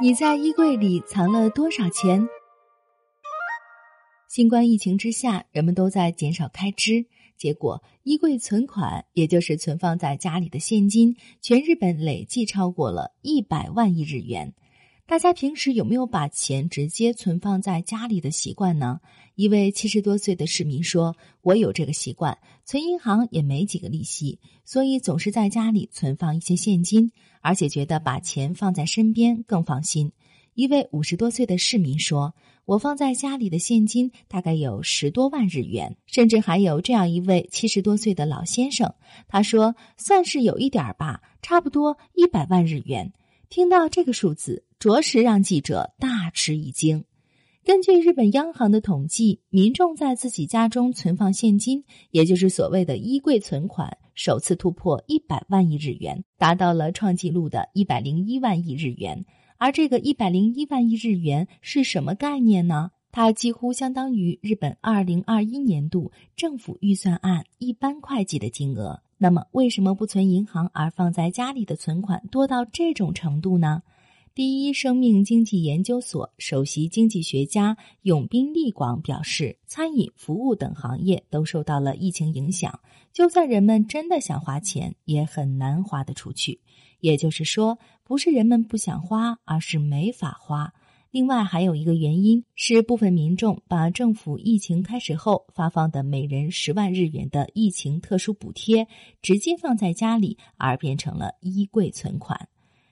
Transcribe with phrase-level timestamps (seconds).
[0.00, 2.28] 你在衣柜里藏了多少钱？
[4.28, 14.54] 新冠疫情之下，人们都在减少开支，结果衣柜存款，也就是存放在家里的现金，全日本累计超过了一百万亿日元。
[15.08, 19.00] 大家平时有没有把钱直接存放在家里的习惯呢？
[19.36, 22.36] 一位七十多岁的市民说：“我有这个习惯，
[22.66, 30.12] 存银行也没几个利息，所以总是在家里存放一些现金，而且觉得把钱放在身边更放心。”
[30.52, 32.34] 一位五十多岁的市民说
[32.66, 38.92] ：“我放在家里的现金大概有十多万日元，甚至还有这样一位七十多岁的老先生，
[39.26, 43.10] 他说算是有一点吧，差不多一百万日元。”
[43.50, 44.64] 听到这个数字。
[44.78, 47.04] 着实让记者大吃一惊。
[47.64, 59.26] 根据日本央行的统计，民众在自己家中存放现金，也就是所谓的衣柜存款，首次突破一百万亿日元，达到了创纪录的一百零一万亿日元。
[59.56, 62.92] 而这个一百零一万亿日元是什么概念呢？
[63.10, 69.02] 它几乎相当于日本二零二一年度政府预算案一般会计的金额。
[69.18, 73.82] 那么，为什么不存银行而放在家里的存款多到这种程度呢？
[74.32, 82.78] 第一生命经济研究所首席经济学家永斌利广表示，餐饮、服务等行业都受到了疫情影响。
[83.12, 86.60] 就算人们真的想花钱，也很难花得出去。
[87.00, 90.72] 也就是说，不是人们不想花，而是没法花。
[91.10, 98.86] 另外，还有一个原因是，部分民众把政府疫情开始后发放的每人十万日元的疫情特殊补贴
[99.22, 102.48] 直接放在家里，而变成了衣柜存款。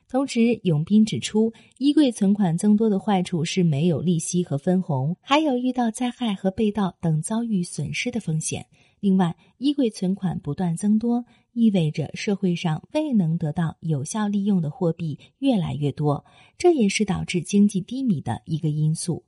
[0.08, 8.66] 同时，永斌指出，衣柜存款增多的坏处是没有利息和分红，还有遇到灾害和被盗等遭遇损失的风险。
[9.00, 16.24] 另外，衣柜存款不断增多，意味着社会上未能得到有效利用的货币越来越多，
[16.56, 19.24] 这也是导致经济低迷的一个因素。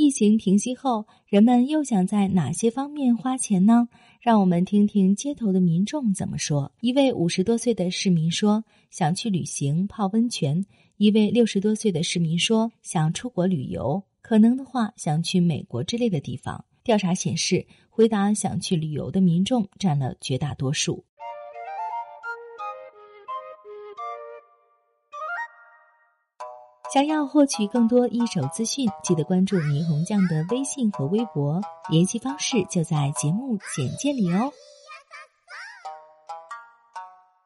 [0.00, 3.88] 疫情平息后，人们又想在哪些方面花钱呢？
[4.20, 6.70] 让我们听听街头的民众怎么说。
[6.80, 8.62] 一位五十多岁的市民说
[8.92, 10.64] ：“想去旅行泡温泉。”
[10.98, 21.04] 一位六十多岁的市民说：“想出国旅游，可能的话想去美国之类的地方。”调查显示，回答想去旅游的民众占了绝大多数。
[26.92, 31.60] 想要获取更多一手资讯，记得关注霓虹酱的微信和微博，
[31.90, 34.50] 联系方式就在节目简介里哦。